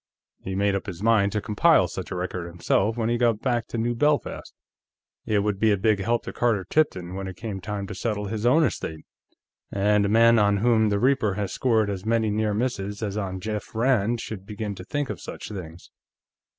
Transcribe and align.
He 0.39 0.55
made 0.55 0.73
up 0.73 0.87
his 0.87 1.03
mind 1.03 1.31
to 1.33 1.41
compile 1.41 1.87
such 1.87 2.09
a 2.09 2.15
record, 2.15 2.47
himself, 2.47 2.97
when 2.97 3.07
he 3.07 3.19
got 3.19 3.39
back 3.39 3.67
to 3.67 3.77
New 3.77 3.93
Belfast. 3.93 4.51
It 5.27 5.43
would 5.43 5.59
be 5.59 5.71
a 5.71 5.77
big 5.77 5.99
help 5.99 6.23
to 6.23 6.33
Carter 6.33 6.65
Tipton, 6.67 7.13
when 7.13 7.27
it 7.27 7.35
came 7.37 7.61
time 7.61 7.85
to 7.85 7.93
settle 7.93 8.25
his 8.25 8.43
own 8.43 8.63
estate, 8.63 9.05
and 9.71 10.03
a 10.03 10.09
man 10.09 10.39
on 10.39 10.57
whom 10.57 10.89
the 10.89 10.97
Reaper 10.99 11.35
has 11.35 11.53
scored 11.53 11.87
as 11.91 12.03
many 12.03 12.31
near 12.31 12.55
misses 12.55 13.03
as 13.03 13.15
on 13.15 13.39
Jeff 13.41 13.75
Rand 13.75 14.21
should 14.21 14.43
begin 14.43 14.73
to 14.73 14.83
think 14.83 15.11
of 15.11 15.21
such 15.21 15.49
things. 15.49 15.91